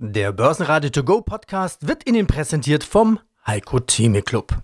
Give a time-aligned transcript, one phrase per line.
[0.00, 4.56] Der Börsenradio To Go Podcast wird Ihnen präsentiert vom Heiko Theme Club.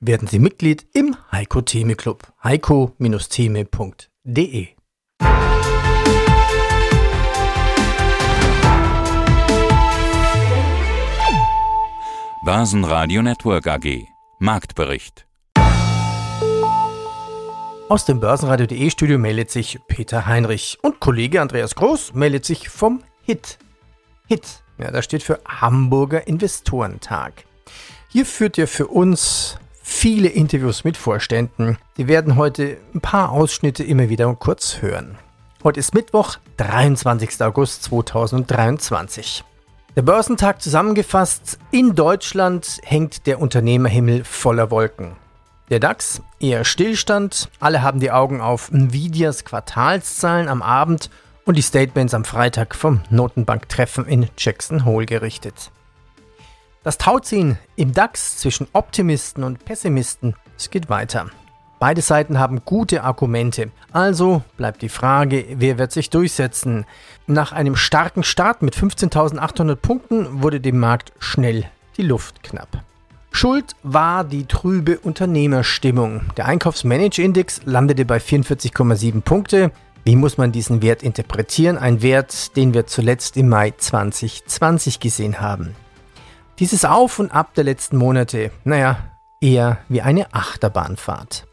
[0.00, 2.26] Werden Sie Mitglied im Heiko Theme Club.
[2.42, 4.66] heiko-theme.de
[12.44, 14.08] Börsenradio Network AG
[14.40, 15.28] Marktbericht
[17.88, 23.04] Aus dem Börsenradio.de Studio meldet sich Peter Heinrich und Kollege Andreas Groß meldet sich vom
[23.22, 23.58] HIT.
[24.26, 27.44] HIT ja, das steht für Hamburger Investorentag.
[28.08, 31.78] Hier führt ihr für uns viele Interviews mit Vorständen.
[31.96, 35.16] Sie werden heute ein paar Ausschnitte immer wieder kurz hören.
[35.64, 37.40] Heute ist Mittwoch, 23.
[37.42, 39.44] August 2023.
[39.94, 45.16] Der Börsentag zusammengefasst, in Deutschland hängt der Unternehmerhimmel voller Wolken.
[45.70, 51.10] Der DAX eher Stillstand, alle haben die Augen auf Nvidias Quartalszahlen am Abend
[51.44, 55.70] und die Statements am Freitag vom Notenbanktreffen in Jackson Hole gerichtet.
[56.84, 61.26] Das Tauziehen im DAX zwischen Optimisten und Pessimisten, es geht weiter.
[61.78, 63.70] Beide Seiten haben gute Argumente.
[63.90, 66.86] Also bleibt die Frage, wer wird sich durchsetzen?
[67.26, 71.64] Nach einem starken Start mit 15.800 Punkten wurde dem Markt schnell
[71.96, 72.68] die Luft knapp.
[73.32, 76.20] Schuld war die trübe Unternehmerstimmung.
[76.36, 79.72] Der Einkaufsmanagerindex landete bei 44,7 Punkte.
[80.04, 81.78] Wie muss man diesen Wert interpretieren?
[81.78, 85.76] Ein Wert, den wir zuletzt im Mai 2020 gesehen haben.
[86.58, 88.98] Dieses Auf und Ab der letzten Monate, naja,
[89.40, 91.46] eher wie eine Achterbahnfahrt.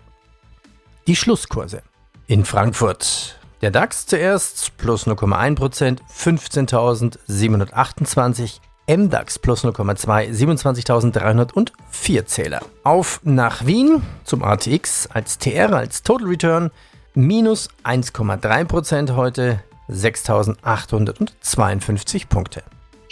[1.05, 1.83] Die Schlusskurse.
[2.25, 3.39] In Frankfurt.
[3.61, 8.61] Der DAX zuerst plus 0,1%, 15.728.
[8.87, 12.61] MDAX plus 0,2, 27.304 Zähler.
[12.83, 16.71] Auf nach Wien zum ATX als TR, als Total Return
[17.15, 22.61] minus 1,3% heute, 6.852 Punkte.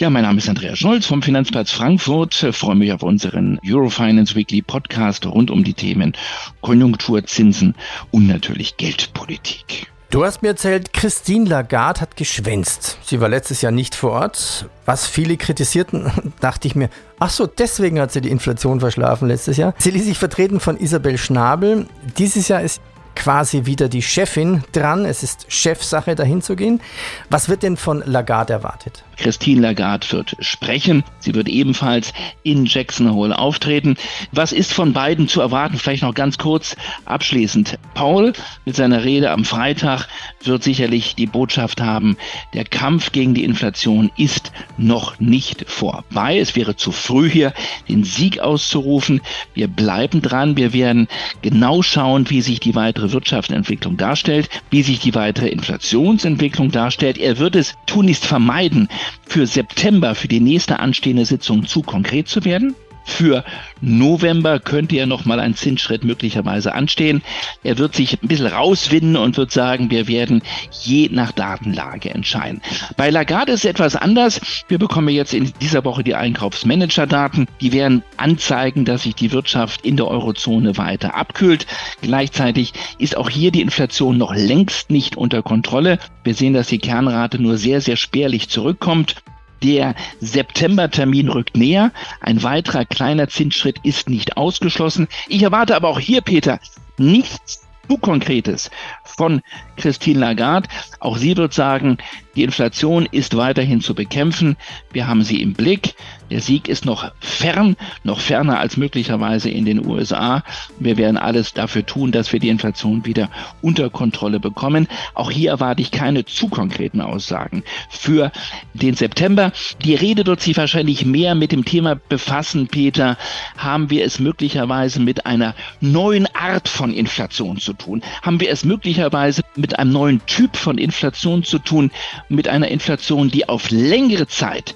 [0.00, 2.44] Ja, mein Name ist Andreas Scholz vom Finanzplatz Frankfurt.
[2.44, 6.12] Ich freue mich auf unseren Eurofinance Weekly Podcast rund um die Themen
[6.60, 7.74] Konjunktur, Zinsen
[8.12, 9.88] und natürlich Geldpolitik.
[10.10, 12.98] Du hast mir erzählt, Christine Lagarde hat geschwänzt.
[13.04, 14.66] Sie war letztes Jahr nicht vor Ort.
[14.86, 16.88] Was viele kritisierten, dachte ich mir,
[17.18, 19.74] ach so, deswegen hat sie die Inflation verschlafen letztes Jahr.
[19.78, 21.86] Sie ließ sich vertreten von Isabel Schnabel.
[22.16, 22.80] Dieses Jahr ist
[23.18, 25.04] quasi wieder die Chefin dran.
[25.04, 26.80] Es ist Chefsache, dahin zu gehen.
[27.28, 29.04] Was wird denn von Lagarde erwartet?
[29.16, 31.02] Christine Lagarde wird sprechen.
[31.18, 32.12] Sie wird ebenfalls
[32.44, 33.96] in Jackson Hole auftreten.
[34.30, 35.76] Was ist von beiden zu erwarten?
[35.76, 37.78] Vielleicht noch ganz kurz abschließend.
[37.94, 38.32] Paul
[38.64, 40.06] mit seiner Rede am Freitag
[40.44, 42.16] wird sicherlich die Botschaft haben,
[42.54, 46.38] der Kampf gegen die Inflation ist noch nicht vorbei.
[46.38, 47.52] Es wäre zu früh hier
[47.88, 49.20] den Sieg auszurufen.
[49.54, 50.56] Wir bleiben dran.
[50.56, 51.08] Wir werden
[51.42, 57.18] genau schauen, wie sich die weitere Wirtschaftsentwicklung darstellt, wie sich die weitere Inflationsentwicklung darstellt.
[57.18, 58.88] Er wird es tunlichst vermeiden,
[59.26, 62.74] für September, für die nächste anstehende Sitzung zu konkret zu werden.
[63.08, 63.42] Für
[63.80, 67.22] November könnte ja noch mal ein Zinsschritt möglicherweise anstehen.
[67.64, 70.42] Er wird sich ein bisschen rauswinden und wird sagen, wir werden
[70.82, 72.60] je nach Datenlage entscheiden.
[72.96, 74.40] Bei Lagarde ist es etwas anders.
[74.68, 77.46] Wir bekommen jetzt in dieser Woche die Einkaufsmanager-Daten.
[77.60, 81.66] Die werden anzeigen, dass sich die Wirtschaft in der Eurozone weiter abkühlt.
[82.02, 85.98] Gleichzeitig ist auch hier die Inflation noch längst nicht unter Kontrolle.
[86.24, 89.16] Wir sehen, dass die Kernrate nur sehr, sehr spärlich zurückkommt.
[89.62, 91.92] Der Septembertermin rückt näher.
[92.20, 95.08] Ein weiterer kleiner Zinsschritt ist nicht ausgeschlossen.
[95.28, 96.60] Ich erwarte aber auch hier, Peter,
[96.96, 98.70] nichts zu Konkretes
[99.04, 99.40] von
[99.76, 100.68] Christine Lagarde.
[101.00, 101.98] Auch sie wird sagen,
[102.38, 104.56] die Inflation ist weiterhin zu bekämpfen.
[104.92, 105.96] Wir haben sie im Blick.
[106.30, 110.44] Der Sieg ist noch fern, noch ferner als möglicherweise in den USA.
[110.78, 113.30] Wir werden alles dafür tun, dass wir die Inflation wieder
[113.62, 114.86] unter Kontrolle bekommen.
[115.14, 118.30] Auch hier erwarte ich keine zu konkreten Aussagen für
[118.74, 119.52] den September.
[119.82, 123.16] Die Rede wird sich wahrscheinlich mehr mit dem Thema befassen, Peter.
[123.56, 128.02] Haben wir es möglicherweise mit einer neuen Art von Inflation zu tun?
[128.22, 131.90] Haben wir es möglicherweise mit einem neuen Typ von Inflation zu tun?
[132.28, 134.74] Mit einer Inflation, die auf längere Zeit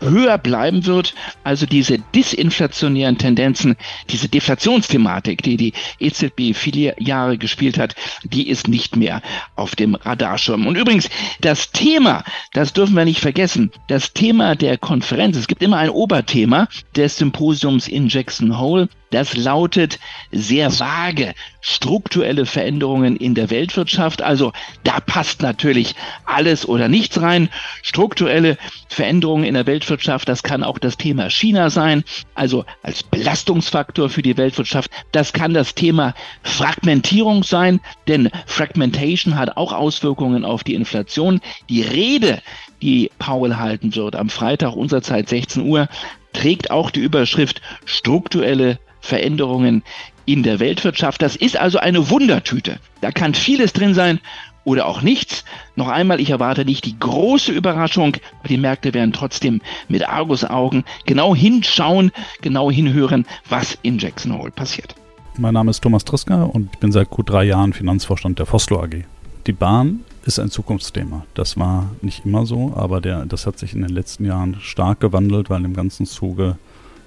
[0.00, 1.14] höher bleiben wird.
[1.44, 3.76] Also diese disinflationären Tendenzen,
[4.08, 9.22] diese Deflationsthematik, die die EZB viele Jahre gespielt hat, die ist nicht mehr
[9.56, 10.66] auf dem Radarschirm.
[10.66, 11.08] Und übrigens,
[11.40, 15.90] das Thema, das dürfen wir nicht vergessen, das Thema der Konferenz, es gibt immer ein
[15.90, 19.98] Oberthema des Symposiums in Jackson Hole, das lautet
[20.30, 24.22] sehr vage strukturelle Veränderungen in der Weltwirtschaft.
[24.22, 24.52] Also
[24.84, 27.48] da passt natürlich alles oder nichts rein.
[27.82, 28.56] Strukturelle
[28.88, 32.04] Veränderungen in der Weltwirtschaft, das kann auch das Thema China sein,
[32.34, 34.90] also als Belastungsfaktor für die Weltwirtschaft.
[35.12, 41.40] Das kann das Thema Fragmentierung sein, denn Fragmentation hat auch Auswirkungen auf die Inflation.
[41.68, 42.40] Die Rede
[42.82, 45.88] die Paul halten wird, am Freitag unserer Zeit 16 Uhr,
[46.32, 49.82] trägt auch die Überschrift strukturelle Veränderungen
[50.26, 51.22] in der Weltwirtschaft.
[51.22, 52.78] Das ist also eine Wundertüte.
[53.00, 54.20] Da kann vieles drin sein
[54.64, 55.44] oder auch nichts.
[55.76, 60.84] Noch einmal, ich erwarte nicht die große Überraschung, aber die Märkte werden trotzdem mit Argusaugen
[61.06, 62.12] genau hinschauen,
[62.42, 64.94] genau hinhören, was in Jackson Hole passiert.
[65.38, 68.82] Mein Name ist Thomas Triska und ich bin seit gut drei Jahren Finanzvorstand der Foslo
[68.82, 69.04] AG.
[69.46, 71.24] Die Bahn ist ein Zukunftsthema.
[71.34, 75.00] Das war nicht immer so, aber der, das hat sich in den letzten Jahren stark
[75.00, 76.56] gewandelt, weil im ganzen Zuge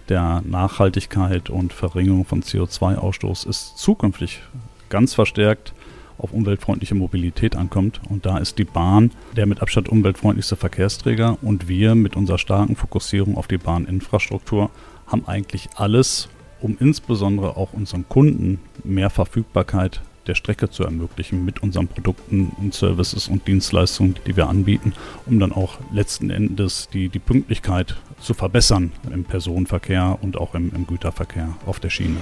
[0.09, 4.41] der Nachhaltigkeit und Verringerung von CO2-Ausstoß ist zukünftig
[4.89, 5.73] ganz verstärkt
[6.17, 8.01] auf umweltfreundliche Mobilität ankommt.
[8.09, 12.75] Und da ist die Bahn der mit Abstand umweltfreundlichste Verkehrsträger und wir mit unserer starken
[12.75, 14.69] Fokussierung auf die Bahninfrastruktur
[15.07, 16.29] haben eigentlich alles,
[16.61, 22.73] um insbesondere auch unseren Kunden mehr Verfügbarkeit der Strecke zu ermöglichen mit unseren Produkten und
[22.73, 24.93] Services und Dienstleistungen, die wir anbieten,
[25.25, 30.71] um dann auch letzten Endes die, die Pünktlichkeit zu verbessern im Personenverkehr und auch im,
[30.73, 32.17] im Güterverkehr auf der Schiene.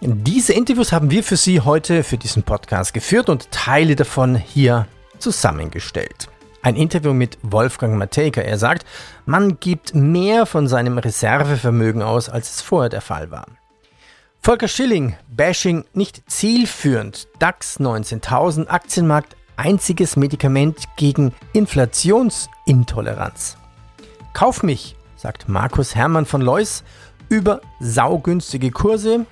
[0.00, 4.88] Diese Interviews haben wir für Sie heute für diesen Podcast geführt und Teile davon hier
[5.18, 6.28] zusammengestellt.
[6.60, 8.40] Ein Interview mit Wolfgang Matejka.
[8.40, 8.84] Er sagt,
[9.26, 13.46] man gibt mehr von seinem Reservevermögen aus, als es vorher der Fall war.
[14.44, 17.28] Volker Schilling, Bashing nicht zielführend.
[17.38, 23.56] DAX 19.000, Aktienmarkt einziges Medikament gegen Inflationsintoleranz.
[24.32, 26.82] Kauf mich, sagt Markus Hermann von Leus,
[27.28, 29.26] über saugünstige Kurse.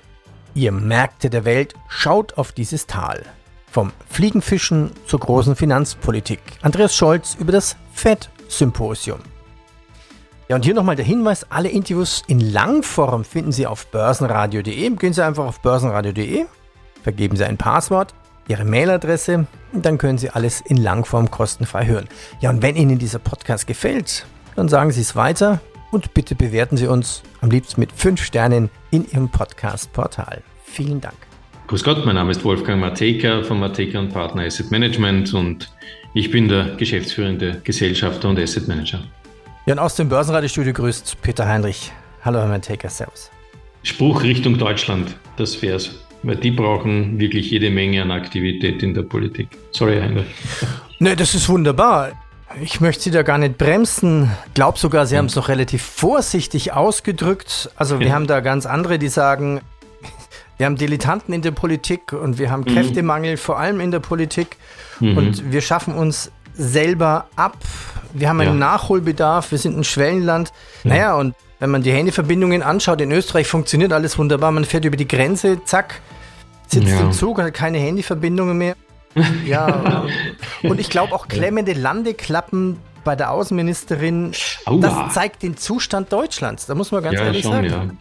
[0.53, 3.25] Ihr Märkte der Welt schaut auf dieses Tal.
[3.69, 6.39] Vom Fliegenfischen zur großen Finanzpolitik.
[6.61, 9.19] Andreas Scholz über das FED-Symposium.
[10.51, 14.89] Ja, und hier nochmal der Hinweis: alle Interviews in Langform finden Sie auf börsenradio.de.
[14.97, 16.43] Gehen Sie einfach auf börsenradio.de,
[17.03, 18.13] vergeben Sie ein Passwort,
[18.49, 22.09] Ihre Mailadresse und dann können Sie alles in Langform kostenfrei hören.
[22.41, 24.25] Ja, und wenn Ihnen dieser Podcast gefällt,
[24.57, 28.69] dann sagen Sie es weiter und bitte bewerten Sie uns am liebsten mit 5 Sternen
[28.89, 30.41] in Ihrem Podcast-Portal.
[30.65, 31.15] Vielen Dank.
[31.67, 35.71] Grüß Gott, mein Name ist Wolfgang Matejka von Matejka Partner Asset Management und
[36.13, 39.01] ich bin der geschäftsführende Gesellschafter und Asset Manager.
[39.67, 41.91] Ja, und aus dem Börsenradiostudio grüßt Peter Heinrich.
[42.25, 43.29] Hallo, Herr Manteker, Servus.
[43.83, 45.91] Spruch Richtung Deutschland, das wär's.
[46.23, 49.49] Weil die brauchen wirklich jede Menge an Aktivität in der Politik.
[49.71, 50.27] Sorry, Heinrich.
[50.99, 52.11] Ne, das ist wunderbar.
[52.61, 54.29] Ich möchte Sie da gar nicht bremsen.
[54.53, 57.71] Glaub sogar, Sie haben es noch relativ vorsichtig ausgedrückt.
[57.75, 58.13] Also wir ja.
[58.13, 59.61] haben da ganz andere, die sagen,
[60.57, 62.75] wir haben Dilettanten in der Politik und wir haben mhm.
[62.75, 64.57] Kräftemangel, vor allem in der Politik.
[64.99, 65.17] Mhm.
[65.17, 67.57] Und wir schaffen uns selber ab.
[68.13, 68.71] Wir haben einen ja.
[68.71, 70.51] Nachholbedarf, wir sind ein Schwellenland.
[70.83, 70.89] Ja.
[70.89, 74.51] Naja, und wenn man die Handyverbindungen anschaut, in Österreich funktioniert alles wunderbar.
[74.51, 76.01] Man fährt über die Grenze, zack,
[76.67, 77.01] sitzt ja.
[77.01, 78.75] im Zug, hat keine Handyverbindungen mehr.
[79.45, 80.05] ja,
[80.63, 84.31] und ich glaube auch klemmende Landeklappen bei der Außenministerin,
[84.65, 84.79] Aua.
[84.79, 86.65] das zeigt den Zustand Deutschlands.
[86.65, 87.97] Da muss man ganz ehrlich schon, sagen.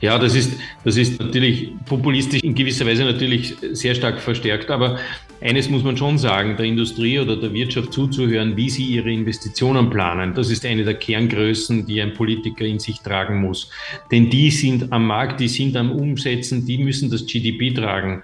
[0.00, 0.52] Ja, das ist,
[0.84, 4.98] das ist natürlich populistisch in gewisser Weise natürlich sehr stark verstärkt, aber
[5.40, 9.88] eines muss man schon sagen, der Industrie oder der Wirtschaft zuzuhören, wie sie ihre Investitionen
[9.90, 10.34] planen.
[10.34, 13.70] Das ist eine der Kerngrößen, die ein Politiker in sich tragen muss.
[14.10, 18.22] Denn die sind am Markt, die sind am Umsetzen, die müssen das GDP tragen.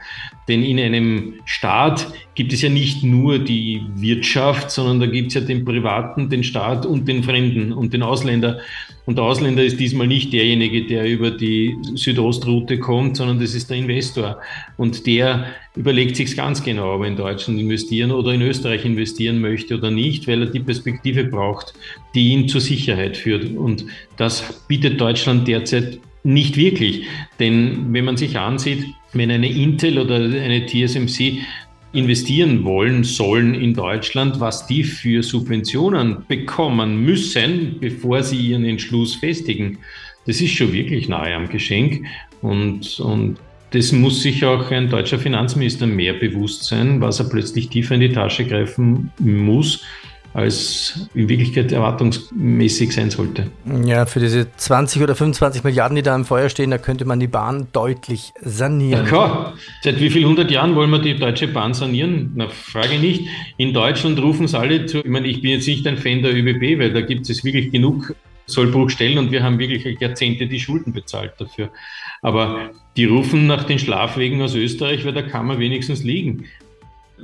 [0.49, 5.35] Denn in einem Staat gibt es ja nicht nur die Wirtschaft, sondern da gibt es
[5.35, 8.61] ja den Privaten, den Staat und den Fremden und den Ausländer.
[9.07, 13.71] Und der Ausländer ist diesmal nicht derjenige, der über die Südostroute kommt, sondern das ist
[13.71, 14.39] der Investor.
[14.77, 19.41] Und der überlegt sich ganz genau, ob er in Deutschland investieren oder in Österreich investieren
[19.41, 21.75] möchte oder nicht, weil er die Perspektive braucht,
[22.15, 23.57] die ihn zur Sicherheit führt.
[23.57, 23.85] Und
[24.17, 27.07] das bietet Deutschland derzeit nicht wirklich.
[27.39, 31.39] Denn wenn man sich ansieht, wenn eine Intel oder eine TSMC
[31.93, 39.15] investieren wollen sollen in Deutschland, was die für Subventionen bekommen müssen, bevor sie ihren Entschluss
[39.15, 39.79] festigen.
[40.27, 42.05] Das ist schon wirklich nahe am Geschenk.
[42.43, 43.39] Und, und
[43.71, 48.01] das muss sich auch ein deutscher Finanzminister mehr bewusst sein, was er plötzlich tiefer in
[48.01, 49.85] die Tasche greifen muss
[50.37, 53.51] als in Wirklichkeit erwartungsmäßig sein sollte.
[53.87, 57.19] Ja, für diese 20 oder 25 Milliarden, die da im Feuer stehen, da könnte man
[57.19, 59.05] die Bahn deutlich sanieren.
[59.05, 59.55] Ja, klar.
[59.81, 62.33] Seit wie vielen hundert Jahren wollen wir die Deutsche Bahn sanieren?
[62.35, 63.29] Na, frage nicht.
[63.57, 64.99] In Deutschland rufen es alle zu.
[64.99, 67.73] Ich meine, ich bin jetzt nicht ein Fan der ÖBB, weil da gibt es wirklich
[67.73, 68.15] genug
[68.45, 71.71] Sollbruchstellen und wir haben wirklich Jahrzehnte die Schulden bezahlt dafür.
[72.21, 76.45] Aber die rufen nach den Schlafwegen aus Österreich, weil da kann man wenigstens liegen.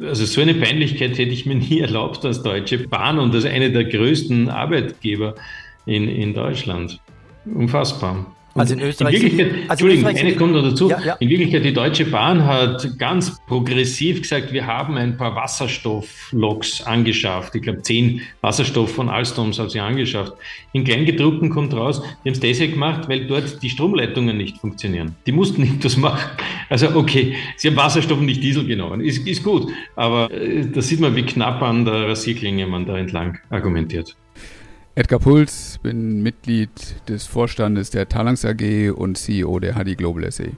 [0.00, 3.70] Also so eine Peinlichkeit hätte ich mir nie erlaubt als Deutsche Bahn und als eine
[3.70, 5.34] der größten Arbeitgeber
[5.86, 6.98] in, in Deutschland.
[7.44, 8.34] Unfassbar.
[8.54, 9.14] Also in Österreich.
[9.14, 10.90] In Wirklichkeit, also Entschuldigung, eines kommt noch dazu.
[10.90, 11.14] Ja, ja.
[11.14, 17.54] In Wirklichkeit, die Deutsche Bahn hat ganz progressiv gesagt, wir haben ein paar Wasserstoffloks angeschafft.
[17.54, 20.34] Ich glaube, zehn Wasserstoff von Alstoms hat sie angeschafft.
[20.72, 25.16] In Kleingedruckten kommt raus, die haben es deshalb gemacht, weil dort die Stromleitungen nicht funktionieren.
[25.26, 26.30] Die mussten nicht das machen.
[26.68, 29.00] Also, okay, sie haben Wasserstoff und nicht Diesel genommen.
[29.00, 29.70] Ist, ist gut.
[29.96, 34.16] Aber äh, da sieht man, wie knapp an der Rasierklinge man da entlang argumentiert.
[34.94, 36.68] Edgar Puls, bin Mitglied
[37.08, 40.50] des Vorstandes der Talangs AG und CEO der HD Global SE.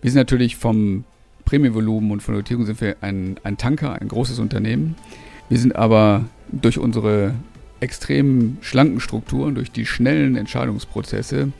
[0.00, 1.02] Wir sind natürlich vom
[1.46, 4.94] Prämienvolumen und von der Notierung sind wir ein, ein Tanker, ein großes Unternehmen.
[5.48, 7.34] Wir sind aber durch unsere
[7.80, 11.50] extrem schlanken Strukturen, durch die schnellen Entscheidungsprozesse,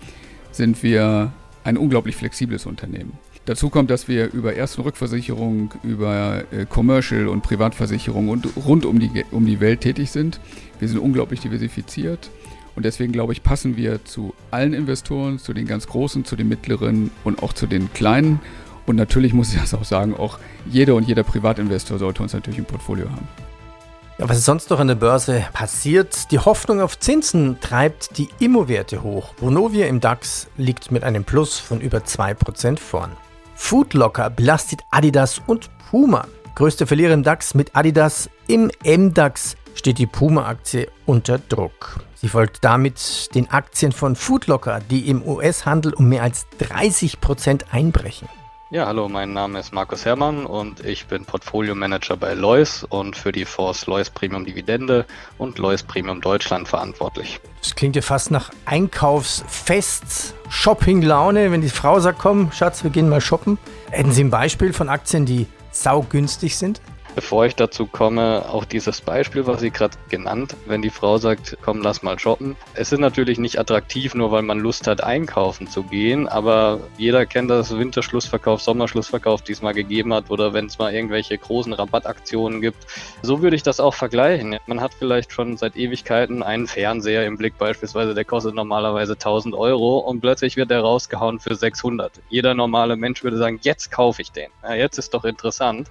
[0.52, 1.32] sind wir
[1.64, 3.18] ein unglaublich flexibles Unternehmen.
[3.50, 8.86] Dazu kommt, dass wir über Erst- und Rückversicherung, über äh, Commercial- und Privatversicherung und rund
[8.86, 10.38] um die, um die Welt tätig sind.
[10.78, 12.30] Wir sind unglaublich diversifiziert
[12.76, 16.48] und deswegen glaube ich, passen wir zu allen Investoren, zu den ganz großen, zu den
[16.48, 18.38] mittleren und auch zu den kleinen.
[18.86, 22.60] Und natürlich muss ich das auch sagen, auch jeder und jeder Privatinvestor sollte uns natürlich
[22.60, 23.26] im Portfolio haben.
[24.18, 26.30] Ja, was ist sonst noch an der Börse passiert?
[26.30, 29.34] Die Hoffnung auf Zinsen treibt die Immowerte hoch.
[29.38, 33.10] Vonovia im DAX liegt mit einem Plus von über 2% vorn.
[33.60, 36.26] Foodlocker belastet Adidas und Puma.
[36.56, 38.28] Größte Verlierer im DAX mit Adidas.
[38.48, 42.00] Im MDAX steht die Puma-Aktie unter Druck.
[42.16, 47.66] Sie folgt damit den Aktien von Foodlocker, die im US-Handel um mehr als 30 Prozent
[47.72, 48.28] einbrechen.
[48.72, 53.16] Ja, hallo, mein Name ist Markus Herrmann und ich bin Portfolio Manager bei Lois und
[53.16, 55.06] für die Fonds Lois Premium Dividende
[55.38, 57.40] und Lois Premium Deutschland verantwortlich.
[57.60, 63.08] Das klingt ja fast nach Einkaufsfest, Shopping-Laune, wenn die Frau sagt, komm, Schatz, wir gehen
[63.08, 63.58] mal shoppen.
[63.90, 66.80] Hätten Sie ein Beispiel von Aktien, die saugünstig sind?
[67.16, 71.58] Bevor ich dazu komme, auch dieses Beispiel, was Sie gerade genannt, wenn die Frau sagt,
[71.60, 72.56] komm, lass mal shoppen.
[72.74, 77.26] Es ist natürlich nicht attraktiv, nur weil man Lust hat, einkaufen zu gehen, aber jeder
[77.26, 82.86] kennt das Winterschlussverkauf, Sommerschlussverkauf diesmal gegeben hat oder wenn es mal irgendwelche großen Rabattaktionen gibt.
[83.22, 84.58] So würde ich das auch vergleichen.
[84.66, 89.54] Man hat vielleicht schon seit Ewigkeiten einen Fernseher im Blick beispielsweise, der kostet normalerweise 1000
[89.56, 92.12] Euro und plötzlich wird der rausgehauen für 600.
[92.28, 94.50] Jeder normale Mensch würde sagen, jetzt kaufe ich den.
[94.62, 95.88] Ja, jetzt ist doch interessant.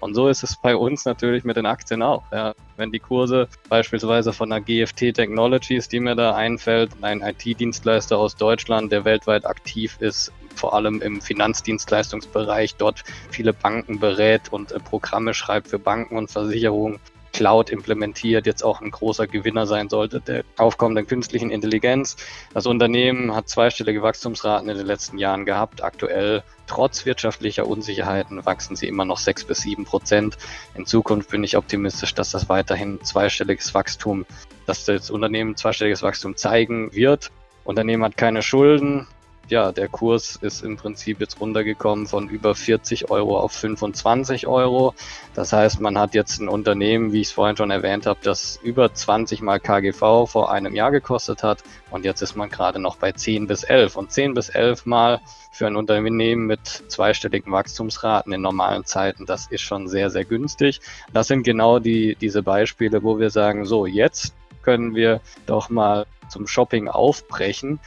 [0.00, 2.22] Und so ist es bei uns natürlich mit den Aktien auch.
[2.32, 2.54] Ja.
[2.76, 8.36] Wenn die Kurse beispielsweise von der GFT Technologies, die mir da einfällt, ein IT-Dienstleister aus
[8.36, 14.80] Deutschland, der weltweit aktiv ist, vor allem im Finanzdienstleistungsbereich, dort viele Banken berät und äh,
[14.80, 16.98] Programme schreibt für Banken und Versicherungen,
[17.38, 22.16] Cloud implementiert, jetzt auch ein großer Gewinner sein sollte, der aufkommenden künstlichen Intelligenz.
[22.52, 25.84] Das Unternehmen hat zweistellige Wachstumsraten in den letzten Jahren gehabt.
[25.84, 30.36] Aktuell, trotz wirtschaftlicher Unsicherheiten, wachsen sie immer noch sechs bis sieben Prozent.
[30.74, 34.26] In Zukunft bin ich optimistisch, dass das weiterhin zweistelliges Wachstum,
[34.66, 37.30] dass das Unternehmen zweistelliges Wachstum zeigen wird.
[37.62, 39.06] Unternehmen hat keine Schulden,
[39.50, 44.94] ja, der Kurs ist im Prinzip jetzt runtergekommen von über 40 Euro auf 25 Euro.
[45.34, 48.58] Das heißt, man hat jetzt ein Unternehmen, wie ich es vorhin schon erwähnt habe, das
[48.62, 52.96] über 20 mal KGV vor einem Jahr gekostet hat und jetzt ist man gerade noch
[52.96, 58.32] bei 10 bis 11 und 10 bis 11 mal für ein Unternehmen mit zweistelligen Wachstumsraten
[58.32, 60.80] in normalen Zeiten, das ist schon sehr, sehr günstig.
[61.12, 66.06] Das sind genau die, diese Beispiele, wo wir sagen, so, jetzt können wir doch mal
[66.28, 67.80] zum Shopping aufbrechen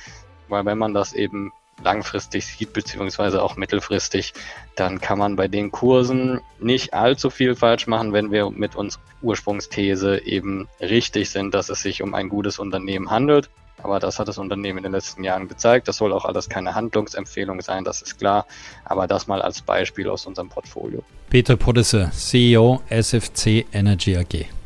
[0.51, 1.51] weil wenn man das eben
[1.84, 4.34] langfristig sieht, beziehungsweise auch mittelfristig,
[4.75, 9.01] dann kann man bei den Kursen nicht allzu viel falsch machen, wenn wir mit unserer
[9.22, 13.50] Ursprungsthese eben richtig sind, dass es sich um ein gutes Unternehmen handelt.
[13.84, 15.88] Aber das hat das Unternehmen in den letzten Jahren gezeigt.
[15.88, 18.46] Das soll auch alles keine Handlungsempfehlung sein, das ist klar.
[18.86, 21.03] Aber das mal als Beispiel aus unserem Portfolio.
[21.31, 24.61] Peter Podesse, CEO SFC Energy AG.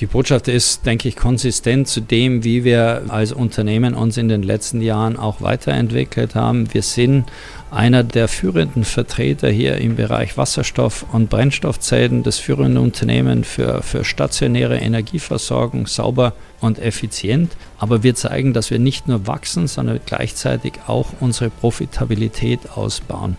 [0.00, 4.42] Die Botschaft ist, denke ich, konsistent zu dem, wie wir als Unternehmen uns in den
[4.42, 6.72] letzten Jahren auch weiterentwickelt haben.
[6.72, 7.26] Wir sind
[7.70, 14.02] einer der führenden Vertreter hier im Bereich Wasserstoff und Brennstoffzellen, das führende Unternehmen für, für
[14.02, 17.52] stationäre Energieversorgung, sauber und effizient.
[17.78, 23.36] Aber wir zeigen, dass wir nicht nur wachsen, sondern gleichzeitig auch unsere Profitabilität ausbauen.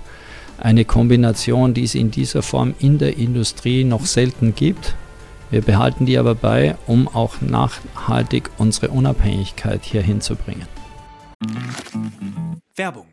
[0.59, 4.93] Eine Kombination, die es in dieser Form in der Industrie noch selten gibt
[5.51, 10.65] wir behalten die aber bei, um auch nachhaltig unsere Unabhängigkeit hier hinzubringen.
[12.75, 13.05] Werbung.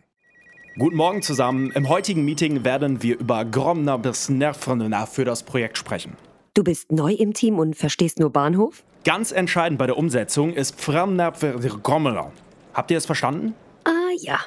[0.79, 1.73] Guten Morgen zusammen.
[1.73, 6.17] Im heutigen Meeting werden wir über Gromner bis Nervrenna für das Projekt sprechen.
[6.55, 8.85] Du bist neu im Team und verstehst nur Bahnhof?
[9.05, 12.33] Ganz entscheidend bei der Umsetzung ist Gromner.
[12.75, 13.55] Habt ihr es verstanden?
[13.85, 14.39] Ah ja,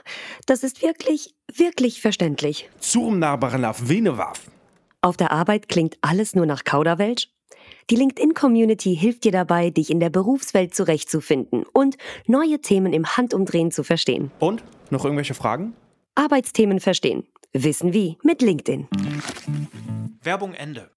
[0.45, 2.69] das ist wirklich, wirklich verständlich.
[2.79, 4.49] Zurmnarbarnaf Venewaf.
[5.01, 7.27] Auf der Arbeit klingt alles nur nach Kauderwelsch?
[7.89, 11.97] Die LinkedIn-Community hilft dir dabei, dich in der Berufswelt zurechtzufinden und
[12.27, 14.31] neue Themen im Handumdrehen zu verstehen.
[14.39, 14.63] Und?
[14.89, 15.73] Noch irgendwelche Fragen?
[16.15, 17.23] Arbeitsthemen verstehen.
[17.53, 18.87] Wissen wie mit LinkedIn.
[20.21, 20.91] Werbung Ende.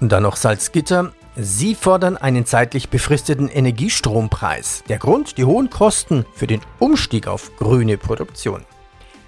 [0.00, 1.14] Und dann noch Salzgitter.
[1.36, 4.84] Sie fordern einen zeitlich befristeten Energiestrompreis.
[4.88, 8.64] Der Grund, die hohen Kosten für den Umstieg auf grüne Produktion.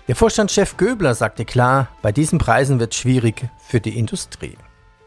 [0.07, 4.59] Der Vorstandschef Göbler sagte klar, bei diesen Preisen wird es schwierig für die Industrie.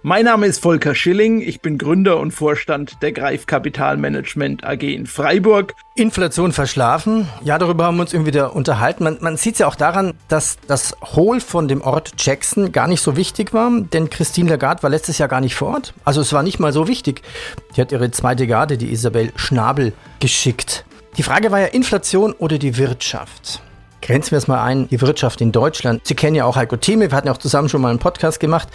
[0.02, 5.06] Mein Name ist Volker Schilling, ich bin Gründer und Vorstand der Greif Kapitalmanagement AG in
[5.06, 5.76] Freiburg.
[5.94, 9.04] Inflation verschlafen, ja, darüber haben wir uns irgendwie wieder unterhalten.
[9.04, 12.88] Man, man sieht es ja auch daran, dass das Hohl von dem Ort Jackson gar
[12.88, 15.94] nicht so wichtig war, denn Christine Lagarde war letztes Jahr gar nicht vor Ort.
[16.06, 17.22] Also es war nicht mal so wichtig.
[17.76, 20.86] Die hat ihre zweite Garde, die Isabel Schnabel, geschickt.
[21.18, 23.62] Die Frage war ja Inflation oder die Wirtschaft.
[24.02, 26.06] Grenzen wir es mal ein, die Wirtschaft in Deutschland.
[26.06, 28.40] Sie kennen ja auch Heiko Thieme, wir hatten ja auch zusammen schon mal einen Podcast
[28.40, 28.68] gemacht.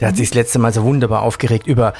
[0.00, 1.92] Der hat sich das letzte Mal so wunderbar aufgeregt über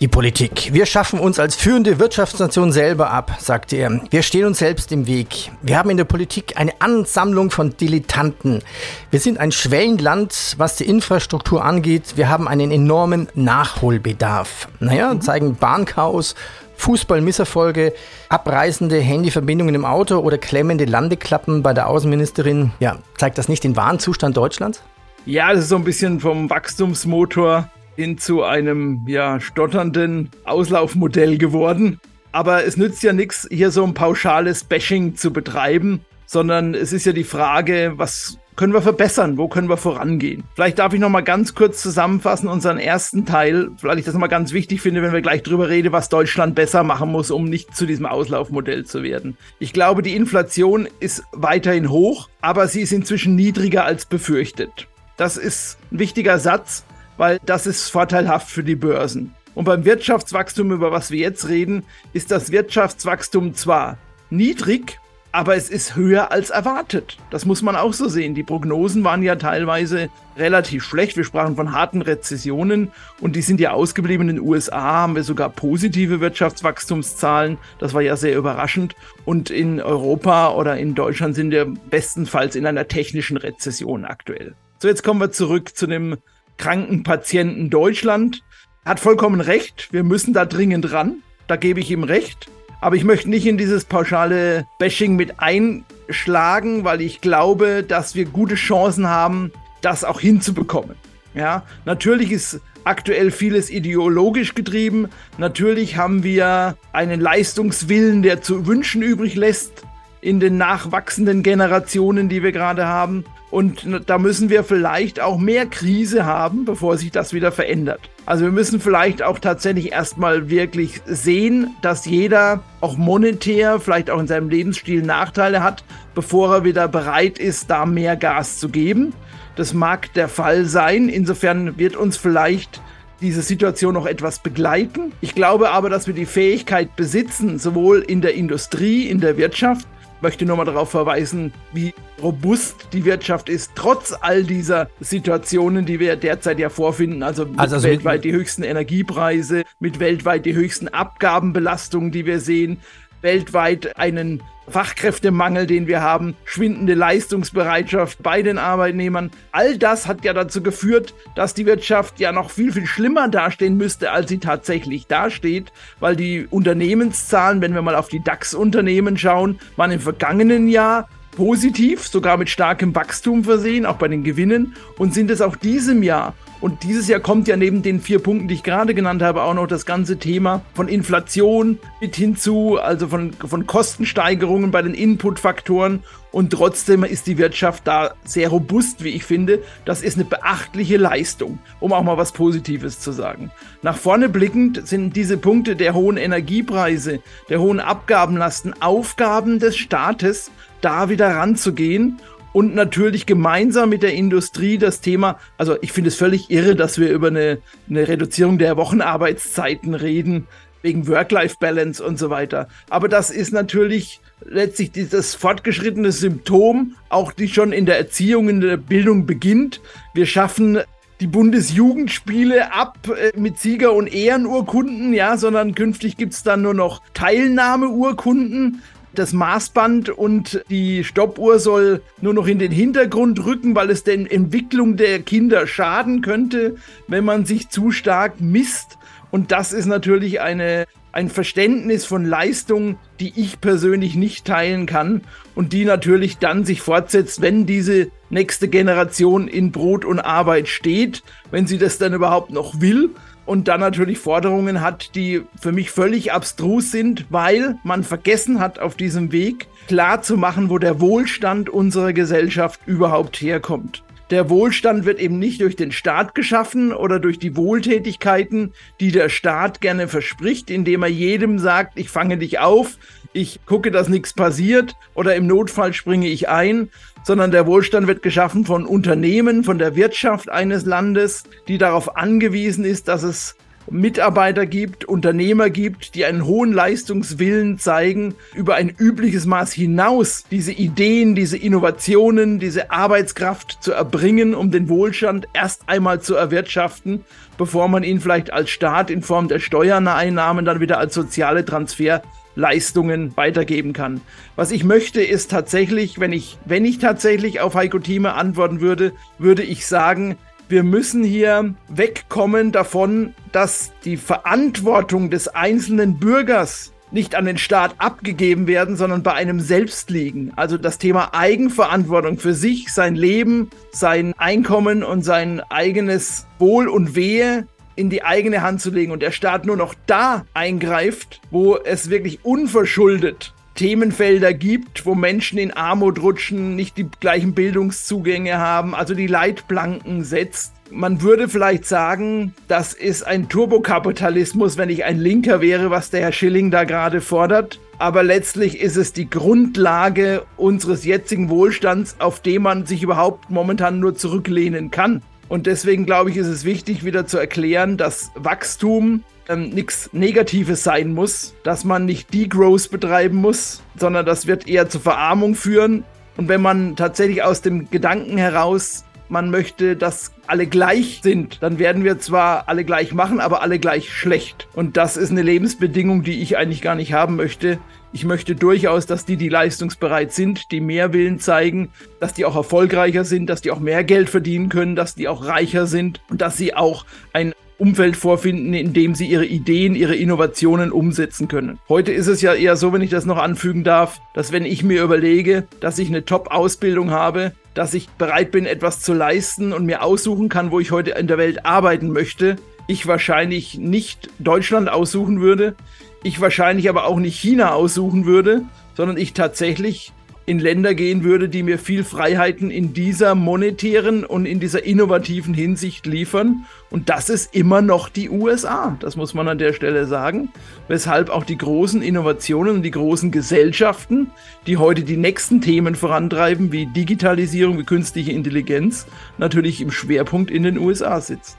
[0.00, 0.70] die Politik.
[0.72, 4.00] Wir schaffen uns als führende Wirtschaftsnation selber ab, sagte er.
[4.10, 5.50] Wir stehen uns selbst im Weg.
[5.62, 8.62] Wir haben in der Politik eine Ansammlung von Dilettanten.
[9.10, 12.16] Wir sind ein Schwellenland, was die Infrastruktur angeht.
[12.16, 14.68] Wir haben einen enormen Nachholbedarf.
[14.80, 16.34] Naja, zeigen Bahnchaos,
[16.76, 17.92] Fußball-Misserfolge,
[18.28, 22.72] abreißende Handyverbindungen im Auto oder klemmende Landeklappen bei der Außenministerin.
[22.80, 24.82] Ja, zeigt das nicht den wahren Zustand Deutschlands?
[25.26, 32.00] Ja, das ist so ein bisschen vom Wachstumsmotor hin zu einem ja, stotternden Auslaufmodell geworden.
[32.32, 37.06] Aber es nützt ja nichts, hier so ein pauschales Bashing zu betreiben, sondern es ist
[37.06, 39.36] ja die Frage, was können wir verbessern?
[39.36, 40.44] Wo können wir vorangehen?
[40.54, 44.20] Vielleicht darf ich noch mal ganz kurz zusammenfassen unseren ersten Teil, weil ich das noch
[44.20, 47.44] mal ganz wichtig finde, wenn wir gleich drüber reden, was Deutschland besser machen muss, um
[47.44, 49.36] nicht zu diesem Auslaufmodell zu werden.
[49.58, 54.86] Ich glaube, die Inflation ist weiterhin hoch, aber sie ist inzwischen niedriger als befürchtet.
[55.16, 56.84] Das ist ein wichtiger Satz,
[57.16, 59.34] weil das ist vorteilhaft für die Börsen.
[59.54, 63.98] Und beim Wirtschaftswachstum, über was wir jetzt reden, ist das Wirtschaftswachstum zwar
[64.30, 64.98] niedrig,
[65.34, 67.18] aber es ist höher als erwartet.
[67.30, 68.36] Das muss man auch so sehen.
[68.36, 71.16] Die Prognosen waren ja teilweise relativ schlecht.
[71.16, 74.28] Wir sprachen von harten Rezessionen und die sind ja ausgeblieben.
[74.28, 77.58] In den USA haben wir sogar positive Wirtschaftswachstumszahlen.
[77.80, 78.94] Das war ja sehr überraschend.
[79.24, 84.54] Und in Europa oder in Deutschland sind wir bestenfalls in einer technischen Rezession aktuell.
[84.78, 86.16] So, jetzt kommen wir zurück zu dem
[86.58, 88.44] kranken Patienten Deutschland.
[88.84, 89.88] Hat vollkommen recht.
[89.90, 91.24] Wir müssen da dringend ran.
[91.48, 92.48] Da gebe ich ihm recht.
[92.84, 98.26] Aber ich möchte nicht in dieses pauschale Bashing mit einschlagen, weil ich glaube, dass wir
[98.26, 100.94] gute Chancen haben, das auch hinzubekommen.
[101.32, 105.08] Ja, natürlich ist aktuell vieles ideologisch getrieben.
[105.38, 109.86] Natürlich haben wir einen Leistungswillen, der zu wünschen übrig lässt
[110.24, 113.24] in den nachwachsenden Generationen, die wir gerade haben.
[113.50, 118.00] Und da müssen wir vielleicht auch mehr Krise haben, bevor sich das wieder verändert.
[118.24, 124.18] Also wir müssen vielleicht auch tatsächlich erstmal wirklich sehen, dass jeder auch monetär, vielleicht auch
[124.18, 125.84] in seinem Lebensstil Nachteile hat,
[126.14, 129.12] bevor er wieder bereit ist, da mehr Gas zu geben.
[129.56, 131.10] Das mag der Fall sein.
[131.10, 132.80] Insofern wird uns vielleicht
[133.20, 135.12] diese Situation noch etwas begleiten.
[135.20, 139.86] Ich glaube aber, dass wir die Fähigkeit besitzen, sowohl in der Industrie, in der Wirtschaft,
[140.24, 146.00] möchte nur mal darauf verweisen, wie robust die Wirtschaft ist, trotz all dieser Situationen, die
[146.00, 147.22] wir derzeit ja vorfinden.
[147.22, 152.40] Also, mit also, also weltweit die höchsten Energiepreise, mit weltweit die höchsten Abgabenbelastungen, die wir
[152.40, 152.78] sehen,
[153.24, 159.30] weltweit einen Fachkräftemangel, den wir haben, schwindende Leistungsbereitschaft bei den Arbeitnehmern.
[159.52, 163.76] All das hat ja dazu geführt, dass die Wirtschaft ja noch viel, viel schlimmer dastehen
[163.76, 169.58] müsste, als sie tatsächlich dasteht, weil die Unternehmenszahlen, wenn wir mal auf die DAX-Unternehmen schauen,
[169.76, 175.14] waren im vergangenen Jahr positiv, sogar mit starkem Wachstum versehen, auch bei den Gewinnen und
[175.14, 176.34] sind es auch diesem Jahr.
[176.60, 179.54] Und dieses Jahr kommt ja neben den vier Punkten, die ich gerade genannt habe, auch
[179.54, 186.02] noch das ganze Thema von Inflation mit hinzu, also von, von Kostensteigerungen bei den Inputfaktoren.
[186.34, 189.62] Und trotzdem ist die Wirtschaft da sehr robust, wie ich finde.
[189.84, 193.52] Das ist eine beachtliche Leistung, um auch mal was Positives zu sagen.
[193.82, 200.50] Nach vorne blickend sind diese Punkte der hohen Energiepreise, der hohen Abgabenlasten Aufgaben des Staates,
[200.80, 202.18] da wieder ranzugehen
[202.54, 206.98] und natürlich gemeinsam mit der Industrie das Thema, also ich finde es völlig irre, dass
[206.98, 207.58] wir über eine,
[207.90, 210.46] eine Reduzierung der Wochenarbeitszeiten reden,
[210.84, 212.68] wegen Work-Life-Balance und so weiter.
[212.90, 218.60] Aber das ist natürlich letztlich dieses fortgeschrittene Symptom, auch die schon in der Erziehung, in
[218.60, 219.80] der Bildung beginnt.
[220.12, 220.80] Wir schaffen
[221.20, 226.74] die Bundesjugendspiele ab äh, mit Sieger- und Ehrenurkunden, ja, sondern künftig gibt es dann nur
[226.74, 228.82] noch Teilnahmeurkunden
[229.14, 234.14] das Maßband und die Stoppuhr soll nur noch in den Hintergrund rücken, weil es der
[234.14, 238.98] Entwicklung der Kinder schaden könnte, wenn man sich zu stark misst.
[239.34, 245.22] Und das ist natürlich eine, ein Verständnis von Leistung, die ich persönlich nicht teilen kann
[245.56, 251.24] und die natürlich dann sich fortsetzt, wenn diese nächste Generation in Brot und Arbeit steht,
[251.50, 253.10] wenn sie das dann überhaupt noch will
[253.44, 258.78] und dann natürlich Forderungen hat, die für mich völlig abstrus sind, weil man vergessen hat,
[258.78, 264.03] auf diesem Weg klar zu machen, wo der Wohlstand unserer Gesellschaft überhaupt herkommt.
[264.30, 269.28] Der Wohlstand wird eben nicht durch den Staat geschaffen oder durch die Wohltätigkeiten, die der
[269.28, 272.96] Staat gerne verspricht, indem er jedem sagt, ich fange dich auf,
[273.34, 276.88] ich gucke, dass nichts passiert oder im Notfall springe ich ein,
[277.22, 282.84] sondern der Wohlstand wird geschaffen von Unternehmen, von der Wirtschaft eines Landes, die darauf angewiesen
[282.84, 283.56] ist, dass es
[283.90, 290.72] Mitarbeiter gibt, Unternehmer gibt, die einen hohen Leistungswillen zeigen, über ein übliches Maß hinaus diese
[290.72, 297.24] Ideen, diese Innovationen, diese Arbeitskraft zu erbringen, um den Wohlstand erst einmal zu erwirtschaften,
[297.58, 302.22] bevor man ihn vielleicht als Staat in Form der Steuereinnahmen dann wieder als soziale Transfer
[302.56, 304.20] Leistungen weitergeben kann.
[304.56, 309.12] Was ich möchte, ist tatsächlich, wenn ich, wenn ich tatsächlich auf Heiko Thieme antworten würde,
[309.38, 310.36] würde ich sagen,
[310.68, 317.94] wir müssen hier wegkommen davon, dass die Verantwortung des einzelnen Bürgers nicht an den Staat
[317.98, 320.52] abgegeben werden, sondern bei einem selbst liegen.
[320.56, 327.14] Also das Thema Eigenverantwortung für sich, sein Leben, sein Einkommen und sein eigenes Wohl und
[327.14, 331.76] Wehe in die eigene Hand zu legen und der Staat nur noch da eingreift, wo
[331.76, 338.94] es wirklich unverschuldet Themenfelder gibt, wo Menschen in Armut rutschen, nicht die gleichen Bildungszugänge haben,
[338.94, 340.72] also die Leitplanken setzt.
[340.90, 346.20] Man würde vielleicht sagen, das ist ein Turbokapitalismus, wenn ich ein Linker wäre, was der
[346.20, 347.80] Herr Schilling da gerade fordert.
[347.98, 353.98] Aber letztlich ist es die Grundlage unseres jetzigen Wohlstands, auf dem man sich überhaupt momentan
[353.98, 355.22] nur zurücklehnen kann.
[355.48, 360.82] Und deswegen glaube ich, ist es wichtig, wieder zu erklären, dass Wachstum ähm, nichts Negatives
[360.82, 366.04] sein muss, dass man nicht Degrowth betreiben muss, sondern das wird eher zur Verarmung führen.
[366.36, 371.78] Und wenn man tatsächlich aus dem Gedanken heraus, man möchte, dass alle gleich sind, dann
[371.78, 374.68] werden wir zwar alle gleich machen, aber alle gleich schlecht.
[374.74, 377.78] Und das ist eine Lebensbedingung, die ich eigentlich gar nicht haben möchte.
[378.12, 381.88] Ich möchte durchaus, dass die, die leistungsbereit sind, die mehr Willen zeigen,
[382.20, 385.46] dass die auch erfolgreicher sind, dass die auch mehr Geld verdienen können, dass die auch
[385.46, 390.14] reicher sind und dass sie auch ein Umfeld vorfinden, in dem sie ihre Ideen, ihre
[390.14, 391.80] Innovationen umsetzen können.
[391.88, 394.84] Heute ist es ja eher so, wenn ich das noch anfügen darf, dass wenn ich
[394.84, 399.84] mir überlege, dass ich eine Top-Ausbildung habe, dass ich bereit bin, etwas zu leisten und
[399.84, 402.56] mir aussuchen kann, wo ich heute in der Welt arbeiten möchte,
[402.86, 405.74] ich wahrscheinlich nicht Deutschland aussuchen würde,
[406.22, 408.62] ich wahrscheinlich aber auch nicht China aussuchen würde,
[408.94, 410.12] sondern ich tatsächlich
[410.46, 415.54] in Länder gehen würde, die mir viel Freiheiten in dieser monetären und in dieser innovativen
[415.54, 416.66] Hinsicht liefern.
[416.90, 418.96] Und das ist immer noch die USA.
[419.00, 420.50] Das muss man an der Stelle sagen.
[420.88, 424.30] Weshalb auch die großen Innovationen und die großen Gesellschaften,
[424.66, 429.06] die heute die nächsten Themen vorantreiben, wie Digitalisierung, wie künstliche Intelligenz,
[429.38, 431.56] natürlich im Schwerpunkt in den USA sitzen.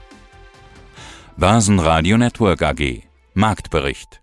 [1.36, 3.02] Basen Network AG
[3.34, 4.22] Marktbericht